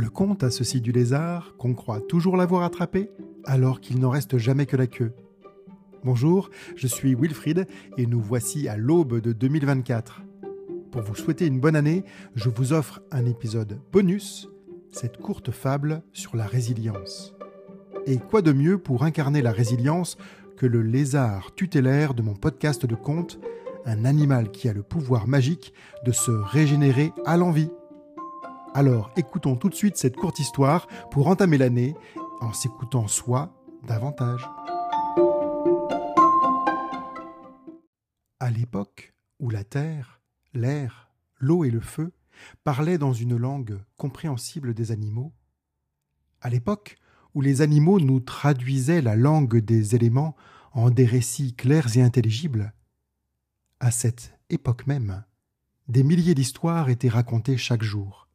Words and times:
Le 0.00 0.08
conte 0.08 0.44
a 0.44 0.50
ceci 0.50 0.80
du 0.80 0.92
lézard 0.92 1.54
qu'on 1.58 1.74
croit 1.74 2.00
toujours 2.00 2.38
l'avoir 2.38 2.62
attrapé 2.62 3.10
alors 3.44 3.82
qu'il 3.82 4.00
n'en 4.00 4.08
reste 4.08 4.38
jamais 4.38 4.64
que 4.64 4.78
la 4.78 4.86
queue. 4.86 5.12
Bonjour, 6.04 6.48
je 6.74 6.86
suis 6.86 7.14
Wilfried 7.14 7.66
et 7.98 8.06
nous 8.06 8.18
voici 8.18 8.66
à 8.66 8.78
l'aube 8.78 9.20
de 9.20 9.34
2024. 9.34 10.22
Pour 10.90 11.02
vous 11.02 11.14
souhaiter 11.14 11.46
une 11.46 11.60
bonne 11.60 11.76
année, 11.76 12.02
je 12.34 12.48
vous 12.48 12.72
offre 12.72 13.02
un 13.10 13.26
épisode 13.26 13.78
bonus, 13.92 14.48
cette 14.90 15.18
courte 15.18 15.50
fable 15.50 16.02
sur 16.14 16.34
la 16.34 16.46
résilience. 16.46 17.34
Et 18.06 18.16
quoi 18.16 18.40
de 18.40 18.52
mieux 18.52 18.78
pour 18.78 19.04
incarner 19.04 19.42
la 19.42 19.52
résilience 19.52 20.16
que 20.56 20.64
le 20.64 20.80
lézard 20.80 21.54
tutélaire 21.54 22.14
de 22.14 22.22
mon 22.22 22.34
podcast 22.34 22.86
de 22.86 22.94
contes, 22.94 23.38
un 23.84 24.06
animal 24.06 24.50
qui 24.50 24.66
a 24.66 24.72
le 24.72 24.82
pouvoir 24.82 25.28
magique 25.28 25.74
de 26.06 26.12
se 26.12 26.30
régénérer 26.30 27.12
à 27.26 27.36
l'envie. 27.36 27.68
Alors 28.72 29.10
écoutons 29.16 29.56
tout 29.56 29.68
de 29.68 29.74
suite 29.74 29.96
cette 29.96 30.14
courte 30.14 30.38
histoire 30.38 30.86
pour 31.10 31.26
entamer 31.26 31.58
l'année 31.58 31.96
en 32.40 32.52
s'écoutant 32.52 33.08
soi 33.08 33.52
davantage. 33.84 34.48
À 38.38 38.48
l'époque 38.50 39.12
où 39.40 39.50
la 39.50 39.64
terre, 39.64 40.20
l'air, 40.54 41.10
l'eau 41.40 41.64
et 41.64 41.70
le 41.70 41.80
feu 41.80 42.12
parlaient 42.62 42.96
dans 42.96 43.12
une 43.12 43.36
langue 43.36 43.80
compréhensible 43.96 44.72
des 44.72 44.92
animaux, 44.92 45.32
à 46.40 46.48
l'époque 46.48 46.96
où 47.34 47.40
les 47.40 47.62
animaux 47.62 47.98
nous 47.98 48.20
traduisaient 48.20 49.02
la 49.02 49.16
langue 49.16 49.58
des 49.58 49.96
éléments 49.96 50.36
en 50.72 50.90
des 50.90 51.06
récits 51.06 51.54
clairs 51.54 51.96
et 51.96 52.02
intelligibles, 52.02 52.72
à 53.80 53.90
cette 53.90 54.38
époque 54.48 54.86
même, 54.86 55.24
des 55.88 56.04
milliers 56.04 56.36
d'histoires 56.36 56.88
étaient 56.88 57.08
racontées 57.08 57.56
chaque 57.56 57.82
jour 57.82 58.29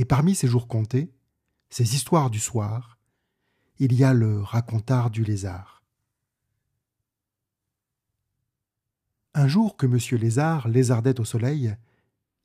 et 0.00 0.06
parmi 0.06 0.34
ces 0.34 0.48
jours 0.48 0.66
comptés, 0.66 1.12
ces 1.68 1.94
histoires 1.94 2.30
du 2.30 2.38
soir, 2.38 2.98
il 3.78 3.92
y 3.92 4.02
a 4.02 4.14
le 4.14 4.40
racontard 4.40 5.10
du 5.10 5.24
lézard. 5.24 5.84
Un 9.34 9.46
jour 9.46 9.76
que 9.76 9.84
M. 9.84 9.98
Lézard 10.18 10.68
lézardait 10.68 11.20
au 11.20 11.26
soleil, 11.26 11.76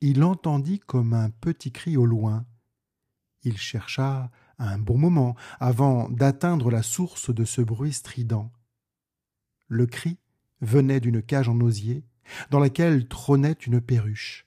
il 0.02 0.22
entendit 0.22 0.80
comme 0.80 1.14
un 1.14 1.30
petit 1.30 1.72
cri 1.72 1.96
au 1.96 2.04
loin. 2.04 2.44
Il 3.42 3.56
chercha 3.56 4.30
un 4.58 4.76
bon 4.76 4.98
moment 4.98 5.34
avant 5.58 6.10
d'atteindre 6.10 6.70
la 6.70 6.82
source 6.82 7.34
de 7.34 7.46
ce 7.46 7.62
bruit 7.62 7.94
strident. 7.94 8.52
Le 9.68 9.86
cri 9.86 10.18
venait 10.60 11.00
d'une 11.00 11.22
cage 11.22 11.48
en 11.48 11.58
osier 11.60 12.04
dans 12.50 12.60
laquelle 12.60 13.08
trônait 13.08 13.52
une 13.52 13.80
perruche. 13.80 14.45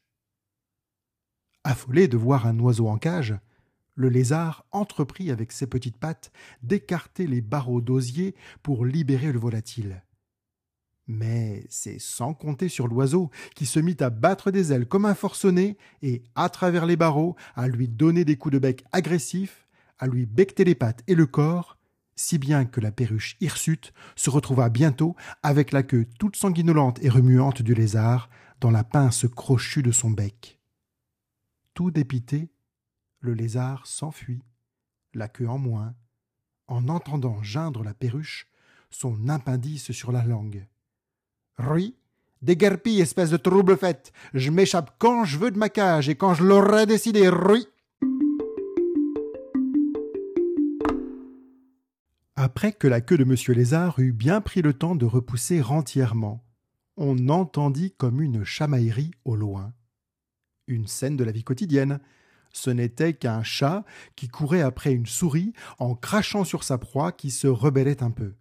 Affolé 1.64 2.08
de 2.08 2.18
voir 2.18 2.48
un 2.48 2.58
oiseau 2.60 2.88
en 2.88 2.98
cage, 2.98 3.36
le 3.96 4.08
lézard 4.08 4.66
entreprit 4.72 5.30
avec 5.30 5.52
ses 5.52 5.68
petites 5.68 5.98
pattes 5.98 6.32
d'écarter 6.64 7.28
les 7.28 7.42
barreaux 7.42 7.82
d'osier 7.82 8.34
pour 8.64 8.86
libérer 8.86 9.34
le 9.34 9.40
volatile. 9.40 10.04
Mais 11.06 11.66
c'est 11.70 12.00
sans 12.00 12.34
compter 12.34 12.70
sur 12.70 12.88
l'oiseau 12.88 13.30
qui 13.56 13.66
se 13.66 13.80
mit 13.80 13.98
à 14.00 14.10
battre 14.10 14.52
des 14.52 14.72
ailes 14.72 14.88
comme 14.88 15.06
un 15.06 15.16
forcené 15.16 15.78
et, 16.02 16.24
à 16.36 16.50
travers 16.50 16.86
les 16.86 16.96
barreaux, 16.96 17.36
à 17.56 17.68
lui 17.68 17.90
donner 17.90 18.24
des 18.24 18.38
coups 18.38 18.54
de 18.54 18.60
bec 18.60 18.86
agressifs, 18.92 19.68
à 19.98 20.08
lui 20.08 20.26
becter 20.26 20.64
les 20.64 20.76
pattes 20.76 21.04
et 21.08 21.16
le 21.16 21.26
corps, 21.26 21.78
si 22.16 22.38
bien 22.38 22.66
que 22.66 22.80
la 22.80 22.92
perruche 22.92 23.38
hirsute 23.42 23.92
se 24.16 24.30
retrouva 24.30 24.70
bientôt 24.70 25.16
avec 25.42 25.72
la 25.72 25.84
queue 25.84 26.06
toute 26.20 26.36
sanguinolente 26.36 27.00
et 27.02 27.10
remuante 27.10 27.64
du 27.64 27.74
lézard 27.74 28.30
dans 28.62 28.72
la 28.72 28.84
pince 28.84 29.26
crochue 29.36 29.84
de 29.84 29.92
son 29.92 30.12
bec. 30.12 30.59
Tout 31.80 31.92
dépité, 31.92 32.50
le 33.22 33.34
lézard 33.34 33.88
s'enfuit, 33.88 34.44
la 35.14 35.30
queue 35.30 35.48
en 35.48 35.58
moins, 35.58 35.96
en 36.68 36.90
entendant 36.90 37.42
geindre 37.42 37.86
la 37.86 37.94
perruche, 37.94 38.48
son 38.90 39.30
appendice 39.30 39.94
sur 39.94 40.12
la 40.12 40.26
langue. 40.26 40.68
Rui, 41.58 41.96
déguerpis, 42.42 43.00
espèce 43.00 43.30
de 43.30 43.38
trouble 43.38 43.78
faite, 43.78 44.12
je 44.34 44.52
m'échappe 44.52 44.94
quand 45.00 45.24
je 45.24 45.38
veux 45.38 45.52
de 45.52 45.58
ma 45.58 45.70
cage 45.70 46.10
et 46.10 46.16
quand 46.16 46.34
je 46.34 46.44
l'aurai 46.44 46.86
décidé, 46.86 47.30
Rui. 47.30 47.66
Après 52.36 52.74
que 52.74 52.90
la 52.90 53.00
queue 53.00 53.18
de 53.18 53.24
Monsieur 53.24 53.54
Lézard 53.54 54.00
eut 54.00 54.12
bien 54.12 54.42
pris 54.42 54.62
le 54.62 54.74
temps 54.74 54.98
de 54.98 55.06
repousser 55.06 55.64
entièrement, 55.64 56.44
on 56.98 57.30
entendit 57.30 57.94
comme 57.98 58.22
une 58.22 58.44
chamaillerie 58.44 59.12
au 59.24 59.38
loin 59.38 59.72
une 60.70 60.88
scène 60.88 61.18
de 61.18 61.24
la 61.26 61.34
vie 61.34 61.44
quotidienne. 61.44 62.00
Ce 62.54 62.70
n'était 62.70 63.14
qu'un 63.14 63.44
chat 63.44 63.84
qui 64.16 64.28
courait 64.28 64.62
après 64.62 64.94
une 64.94 65.06
souris 65.06 65.54
en 65.78 65.96
crachant 65.96 66.44
sur 66.44 66.64
sa 66.64 66.78
proie 66.78 67.12
qui 67.12 67.32
se 67.32 67.48
rebellait 67.48 68.02
un 68.02 68.12
peu. 68.12 68.36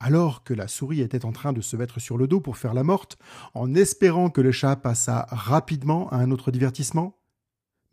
Alors 0.00 0.42
que 0.44 0.52
la 0.52 0.68
souris 0.68 1.00
était 1.00 1.24
en 1.24 1.32
train 1.32 1.52
de 1.52 1.60
se 1.60 1.76
mettre 1.76 2.00
sur 2.00 2.18
le 2.18 2.26
dos 2.26 2.40
pour 2.40 2.58
faire 2.58 2.74
la 2.74 2.82
morte, 2.82 3.16
en 3.54 3.74
espérant 3.74 4.28
que 4.28 4.40
le 4.40 4.52
chat 4.52 4.76
passât 4.76 5.26
rapidement 5.30 6.10
à 6.10 6.16
un 6.16 6.30
autre 6.30 6.50
divertissement, 6.50 7.16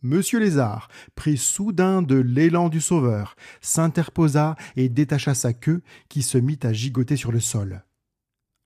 Monsieur 0.03 0.39
Lézard 0.39 0.88
prit 1.13 1.38
soudain 1.38 2.01
de 2.01 2.16
l'élan 2.16 2.69
du 2.69 2.81
sauveur, 2.81 3.35
s'interposa 3.61 4.55
et 4.75 4.89
détacha 4.89 5.35
sa 5.35 5.53
queue 5.53 5.83
qui 6.09 6.23
se 6.23 6.39
mit 6.39 6.57
à 6.63 6.73
gigoter 6.73 7.16
sur 7.17 7.31
le 7.31 7.39
sol. 7.39 7.83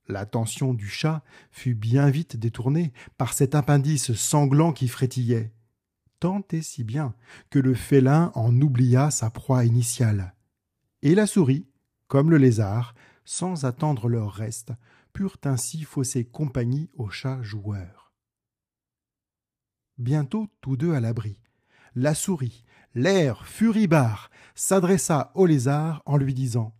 L'attention 0.08 0.72
du 0.72 0.88
chat 0.88 1.22
fut 1.50 1.74
bien 1.74 2.10
vite 2.10 2.36
détournée 2.36 2.92
par 3.18 3.32
cet 3.32 3.54
appendice 3.54 4.12
sanglant 4.12 4.72
qui 4.72 4.86
frétillait, 4.86 5.52
tant 6.20 6.44
et 6.52 6.62
si 6.62 6.84
bien 6.84 7.14
que 7.50 7.58
le 7.58 7.74
félin 7.74 8.30
en 8.34 8.60
oublia 8.60 9.10
sa 9.10 9.30
proie 9.30 9.64
initiale. 9.64 10.34
Et 11.02 11.14
la 11.14 11.26
souris, 11.26 11.66
comme 12.06 12.30
le 12.30 12.38
lézard, 12.38 12.94
sans 13.24 13.64
attendre 13.64 14.08
leur 14.08 14.32
reste, 14.32 14.72
purent 15.12 15.38
ainsi 15.44 15.82
fausser 15.82 16.24
compagnie 16.24 16.88
au 16.94 17.08
chat 17.10 17.42
joueur. 17.42 18.12
Bientôt 19.98 20.46
tous 20.60 20.76
deux 20.76 20.94
à 20.94 21.00
l'abri, 21.00 21.40
la 21.96 22.14
souris, 22.14 22.64
l'air 22.94 23.46
furibard, 23.46 24.30
s'adressa 24.54 25.32
au 25.34 25.46
lézard 25.46 26.02
en 26.06 26.16
lui 26.16 26.34
disant 26.34 26.74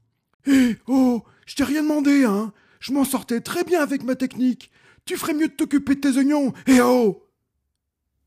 Hé, 0.47 0.79
oh, 0.87 1.25
je 1.47 1.57
t'ai 1.57 1.65
rien 1.65 1.83
demandé, 1.83 2.25
hein 2.25 2.53
je 2.81 2.93
m'en 2.93 3.05
sortais 3.05 3.41
très 3.41 3.65
bien 3.65 3.83
avec 3.83 4.03
ma 4.05 4.17
technique. 4.17 4.71
Tu 5.05 5.17
ferais 5.17 5.35
mieux 5.35 5.49
de 5.49 5.53
t'occuper 5.53 5.95
de 5.95 6.01
tes 6.01 6.19
oignons. 6.19 6.53
Eh 6.67 6.81
oh 6.81 7.23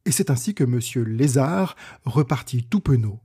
Et 0.05 0.11
c'est 0.11 0.29
ainsi 0.29 0.55
que 0.55 0.63
M. 0.63 0.79
Lézard 1.05 1.75
repartit 2.05 2.63
tout 2.63 2.79
penaud. 2.79 3.19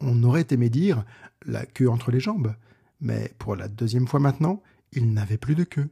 On 0.00 0.22
aurait 0.24 0.46
aimé 0.50 0.68
dire 0.68 1.04
la 1.46 1.64
queue 1.64 1.88
entre 1.88 2.10
les 2.10 2.20
jambes, 2.20 2.54
mais 3.00 3.32
pour 3.38 3.56
la 3.56 3.68
deuxième 3.68 4.06
fois 4.06 4.20
maintenant, 4.20 4.62
il 4.92 5.12
n'avait 5.12 5.38
plus 5.38 5.54
de 5.54 5.64
queue. 5.64 5.88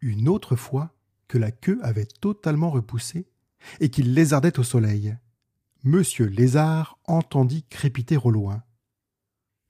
Une 0.00 0.28
autre 0.28 0.56
fois 0.56 0.94
que 1.26 1.38
la 1.38 1.50
queue 1.50 1.78
avait 1.82 2.06
totalement 2.06 2.70
repoussé 2.70 3.26
et 3.80 3.90
qu'il 3.90 4.14
lézardait 4.14 4.58
au 4.58 4.62
soleil, 4.62 5.16
M. 5.84 6.02
Lézard 6.30 6.98
entendit 7.04 7.64
crépiter 7.68 8.16
au 8.16 8.30
loin. 8.30 8.62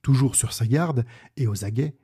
Toujours 0.09 0.35
sur 0.35 0.53
sa 0.53 0.65
garde 0.65 1.05
et 1.37 1.45
aux 1.45 1.65
aguets, 1.65 1.95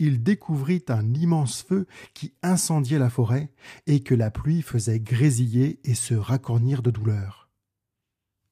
il 0.00 0.24
découvrit 0.24 0.84
un 0.88 1.14
immense 1.14 1.62
feu 1.62 1.86
qui 2.12 2.34
incendiait 2.42 2.98
la 2.98 3.08
forêt 3.08 3.52
et 3.86 4.00
que 4.00 4.16
la 4.16 4.32
pluie 4.32 4.62
faisait 4.62 4.98
grésiller 4.98 5.78
et 5.84 5.94
se 5.94 6.14
racornir 6.14 6.82
de 6.82 6.90
douleur. 6.90 7.48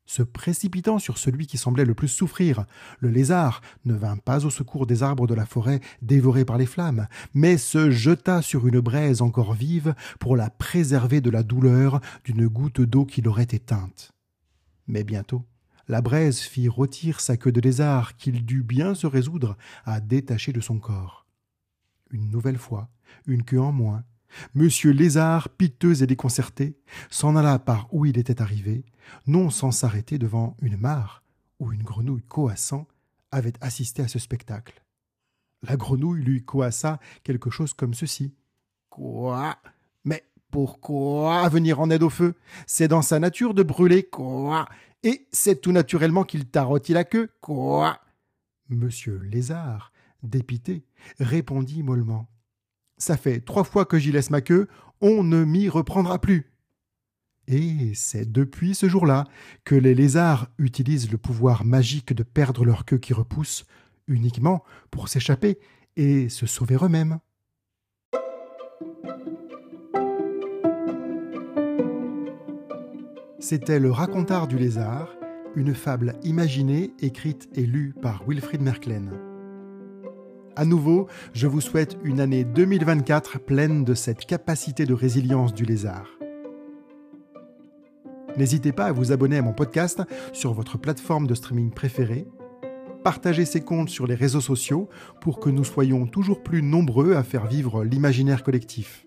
Se 0.07 0.23
précipitant 0.23 1.01
sur 1.01 1.19
celui 1.19 1.49
qui 1.49 1.59
semblait 1.59 1.85
le 1.85 1.97
plus 1.97 2.07
souffrir, 2.07 2.67
le 3.01 3.09
lézard 3.09 3.63
ne 3.85 3.95
vint 3.95 4.17
pas 4.17 4.47
au 4.47 4.51
secours 4.51 4.87
des 4.87 5.03
arbres 5.03 5.27
de 5.27 5.35
la 5.35 5.45
forêt 5.45 5.81
dévorés 6.03 6.45
par 6.45 6.57
les 6.57 6.67
flammes, 6.67 7.09
mais 7.35 7.59
se 7.59 7.91
jeta 7.91 8.43
sur 8.43 8.69
une 8.69 8.79
braise 8.79 9.23
encore 9.23 9.55
vive 9.55 9.97
pour 10.21 10.37
la 10.37 10.51
préserver 10.51 11.21
de 11.21 11.31
la 11.31 11.43
douleur 11.43 12.01
d'une 12.23 12.47
goutte 12.47 12.81
d'eau 12.81 13.07
qui 13.07 13.23
l'aurait 13.23 13.43
éteinte. 13.51 14.13
Mais 14.87 15.03
bientôt, 15.03 15.45
la 15.91 16.03
braise 16.03 16.39
fit 16.39 16.69
rôtir 16.69 17.21
sa 17.21 17.37
queue 17.37 17.51
de 17.51 17.61
lézard 17.61 18.17
qu'il 18.17 18.47
dut 18.47 18.63
bien 18.63 18.95
se 18.95 19.09
résoudre 19.09 19.57
à 19.85 20.01
détacher 20.01 20.53
de 20.53 20.61
son 20.61 20.79
corps. 20.79 21.27
Une 22.11 22.31
nouvelle 22.31 22.59
fois, 22.59 22.89
une 23.27 23.43
queue 23.43 23.61
en 23.61 23.73
moins, 23.73 24.05
Monsieur 24.55 24.93
Lézard, 24.93 25.49
piteux 25.49 26.05
et 26.05 26.07
déconcerté, 26.07 26.79
s'en 27.11 27.35
alla 27.35 27.59
par 27.59 27.93
où 27.93 28.07
il 28.07 28.17
était 28.17 28.41
arrivé, 28.41 28.85
non 29.27 29.51
sans 29.51 29.73
s'arrêter 29.73 30.19
devant 30.19 30.57
une 30.63 30.77
mare 30.77 31.25
où 31.59 31.73
une 31.73 31.83
grenouille 31.83 32.23
coassant 32.23 32.87
avait 33.33 33.55
assisté 33.61 34.03
à 34.03 34.09
ce 34.09 34.21
spectacle. 34.21 34.85
La 35.63 35.77
grenouille 35.77 36.23
lui 36.23 36.45
coassa 36.45 37.01
quelque 37.25 37.51
chose 37.51 37.75
comme 37.75 37.95
ceci. 37.95 38.33
Quoi? 38.89 39.57
Mais 40.05 40.25
pourquoi 40.53 41.49
venir 41.49 41.81
en 41.81 41.91
aide 41.91 42.05
au 42.05 42.11
feu? 42.11 42.35
C'est 42.69 42.87
dans 42.87 43.03
sa 43.03 43.19
nature 43.19 43.55
de 43.55 43.65
brûler. 43.65 44.05
Quoi? 44.05 44.67
Et 45.03 45.27
c'est 45.33 45.61
tout 45.61 45.73
naturellement 45.73 46.25
qu'il 46.25 46.47
t'a 46.47 46.63
rôti 46.63 46.93
la 46.93 47.05
queue. 47.05 47.31
Quoi? 47.41 48.01
Monsieur 48.69 49.19
Lézard, 49.19 49.93
dépité, 50.23 50.85
répondit 51.19 51.83
mollement. 51.83 52.29
Ça 52.99 53.17
fait 53.17 53.41
trois 53.41 53.65
fois 53.65 53.87
que 53.87 53.99
j'y 53.99 54.13
laisse 54.13 54.31
ma 54.31 54.43
queue, 54.43 54.69
on 55.01 55.25
ne 55.25 55.45
m'y 55.45 55.69
reprendra 55.69 56.21
plus. 56.21 56.53
Et 57.47 57.93
c'est 57.95 58.31
depuis 58.31 58.75
ce 58.75 58.89
jour-là 58.89 59.25
que 59.65 59.75
les 59.75 59.95
lézards 59.95 60.49
utilisent 60.59 61.11
le 61.11 61.19
pouvoir 61.19 61.65
magique 61.65 62.13
de 62.13 62.23
perdre 62.23 62.65
leur 62.65 62.85
queue 62.85 62.99
qui 62.99 63.15
repousse 63.15 63.65
uniquement 64.07 64.63
pour 64.91 65.09
s'échapper 65.09 65.59
et 65.97 66.29
se 66.29 66.47
sauver 66.47 66.77
eux-mêmes. 66.81 67.19
C'était 73.43 73.79
Le 73.79 73.91
Racontard 73.91 74.49
du 74.49 74.59
lézard, 74.59 75.17
une 75.57 75.75
fable 75.75 76.13
imaginée, 76.25 76.93
écrite 77.01 77.49
et 77.55 77.65
lue 77.65 77.95
par 78.03 78.23
Wilfried 78.29 78.61
Merklen. 78.61 79.13
À 80.57 80.67
nouveau, 80.67 81.09
je 81.33 81.47
vous 81.47 81.63
souhaite 81.63 81.97
une 82.05 82.21
année 82.21 82.45
2024 82.45 83.41
pleine 83.41 83.83
de 83.83 83.95
cette 83.95 84.27
capacité 84.27 84.85
de 84.85 84.93
résilience 84.93 85.55
du 85.55 85.65
lézard. 85.65 86.11
N'hésitez 88.37 88.73
pas 88.73 88.85
à 88.85 88.93
vous 88.93 89.11
abonner 89.11 89.39
à 89.39 89.43
mon 89.43 89.55
podcast 89.55 90.03
sur 90.35 90.53
votre 90.53 90.77
plateforme 90.77 91.27
de 91.27 91.35
streaming 91.35 91.71
préférée. 91.71 92.27
Partagez 93.05 93.47
ces 93.47 93.63
comptes 93.63 93.89
sur 93.89 94.07
les 94.07 94.17
réseaux 94.17 94.43
sociaux 94.43 94.91
pour 95.23 95.41
que 95.41 95.49
nous 95.49 95.65
soyons 95.65 96.07
toujours 96.07 96.43
plus 96.43 96.63
nombreux 96.63 97.15
à 97.15 97.23
faire 97.23 97.47
vivre 97.47 97.85
l'imaginaire 97.85 98.43
collectif. 98.43 99.07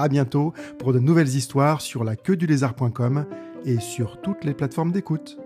À 0.00 0.08
bientôt 0.08 0.54
pour 0.78 0.94
de 0.94 0.98
nouvelles 0.98 1.28
histoires 1.28 1.82
sur 1.82 2.04
la 2.04 2.16
queue 2.16 2.34
du 2.34 2.46
lézard.com 2.46 3.26
et 3.66 3.80
sur 3.80 4.18
toutes 4.22 4.44
les 4.44 4.54
plateformes 4.54 4.92
d'écoute. 4.92 5.38